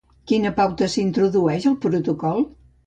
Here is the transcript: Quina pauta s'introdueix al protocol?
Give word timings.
Quina 0.31 0.51
pauta 0.61 0.89
s'introdueix 0.95 1.69
al 1.73 1.81
protocol? 1.87 2.45